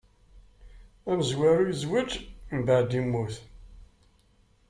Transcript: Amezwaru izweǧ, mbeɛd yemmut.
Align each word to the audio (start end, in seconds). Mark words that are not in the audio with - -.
Amezwaru 1.09 1.63
izweǧ, 1.73 2.11
mbeɛd 2.59 2.89
yemmut. 2.95 3.35